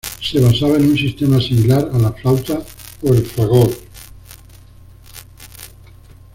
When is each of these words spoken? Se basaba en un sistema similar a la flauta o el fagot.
Se 0.19 0.39
basaba 0.39 0.77
en 0.77 0.89
un 0.89 0.97
sistema 0.97 1.39
similar 1.39 1.91
a 1.93 1.99
la 1.99 2.11
flauta 2.11 2.63
o 3.03 3.13
el 3.13 3.23
fagot. 3.23 3.79